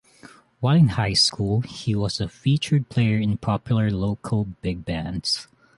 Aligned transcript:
While 0.61 0.77
in 0.77 0.87
high 0.87 1.13
school, 1.13 1.61
he 1.61 1.93
was 1.93 2.19
a 2.19 2.27
featured 2.27 2.89
player 2.89 3.19
in 3.19 3.37
popular 3.37 3.91
local 3.91 4.45
big 4.45 4.83
bands. 4.83 5.47